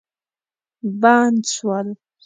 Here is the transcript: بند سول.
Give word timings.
بند 1.01 1.41
سول. 1.55 1.87